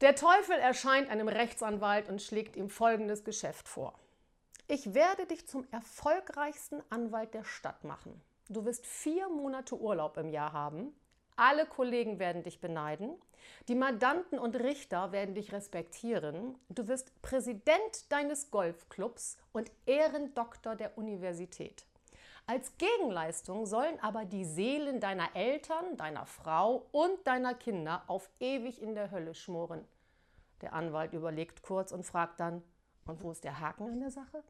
Der 0.00 0.14
Teufel 0.14 0.56
erscheint 0.56 1.10
einem 1.10 1.26
Rechtsanwalt 1.26 2.08
und 2.08 2.22
schlägt 2.22 2.54
ihm 2.54 2.70
folgendes 2.70 3.24
Geschäft 3.24 3.66
vor. 3.66 3.98
Ich 4.68 4.94
werde 4.94 5.26
dich 5.26 5.48
zum 5.48 5.66
erfolgreichsten 5.72 6.80
Anwalt 6.88 7.34
der 7.34 7.42
Stadt 7.42 7.82
machen. 7.82 8.20
Du 8.48 8.64
wirst 8.64 8.86
vier 8.86 9.28
Monate 9.28 9.76
Urlaub 9.76 10.16
im 10.16 10.30
Jahr 10.30 10.52
haben. 10.52 10.94
Alle 11.34 11.66
Kollegen 11.66 12.20
werden 12.20 12.44
dich 12.44 12.60
beneiden. 12.60 13.10
Die 13.66 13.74
Mandanten 13.74 14.38
und 14.38 14.54
Richter 14.54 15.10
werden 15.10 15.34
dich 15.34 15.52
respektieren. 15.52 16.56
Du 16.68 16.86
wirst 16.86 17.20
Präsident 17.20 18.12
deines 18.12 18.52
Golfclubs 18.52 19.36
und 19.52 19.72
Ehrendoktor 19.86 20.76
der 20.76 20.96
Universität. 20.96 21.86
Als 22.50 22.72
Gegenleistung 22.78 23.66
sollen 23.66 24.00
aber 24.00 24.24
die 24.24 24.46
Seelen 24.46 25.00
deiner 25.00 25.36
Eltern, 25.36 25.98
deiner 25.98 26.24
Frau 26.24 26.86
und 26.92 27.26
deiner 27.26 27.52
Kinder 27.52 28.04
auf 28.06 28.30
ewig 28.40 28.80
in 28.80 28.94
der 28.94 29.10
Hölle 29.10 29.34
schmoren. 29.34 29.84
Der 30.62 30.72
Anwalt 30.72 31.12
überlegt 31.12 31.62
kurz 31.62 31.92
und 31.92 32.04
fragt 32.06 32.40
dann, 32.40 32.62
und 33.04 33.22
wo 33.22 33.32
ist 33.32 33.44
der 33.44 33.60
Haken 33.60 33.90
an 33.90 34.00
der 34.00 34.10
Sache? 34.10 34.42